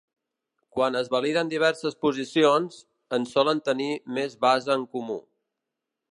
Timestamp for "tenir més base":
3.69-4.73